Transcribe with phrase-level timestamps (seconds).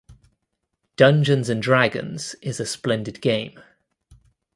[0.95, 3.59] Dungeons and Dragons is a splendid game.